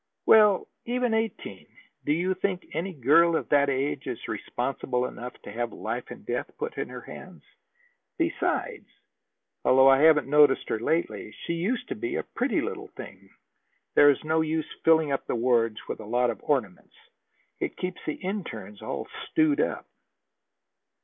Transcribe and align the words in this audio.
"Well, 0.25 0.67
even 0.85 1.13
eighteen. 1.13 1.67
Do 2.05 2.11
you 2.11 2.33
think 2.33 2.67
any 2.73 2.91
girl 2.91 3.35
of 3.35 3.47
that 3.49 3.69
age 3.69 4.07
is 4.07 4.27
responsible 4.27 5.05
enough 5.05 5.39
to 5.43 5.51
have 5.51 5.71
life 5.71 6.09
and 6.09 6.25
death 6.25 6.49
put 6.57 6.75
in 6.79 6.89
her 6.89 7.01
hands? 7.01 7.43
Besides, 8.17 8.87
although 9.63 9.89
I 9.89 9.99
haven't 9.99 10.25
noticed 10.27 10.67
her 10.69 10.79
lately, 10.79 11.35
she 11.45 11.53
used 11.53 11.87
to 11.89 11.95
be 11.95 12.15
a 12.15 12.23
pretty 12.23 12.61
little 12.61 12.87
thing. 12.97 13.29
There 13.93 14.09
is 14.09 14.23
no 14.23 14.41
use 14.41 14.65
filling 14.83 15.11
up 15.11 15.27
the 15.27 15.35
wards 15.35 15.77
with 15.87 15.99
a 15.99 16.05
lot 16.05 16.31
of 16.31 16.41
ornaments; 16.43 16.95
it 17.59 17.77
keeps 17.77 18.01
the 18.07 18.15
internes 18.17 18.81
all 18.81 19.07
stewed 19.29 19.59
up." 19.61 19.85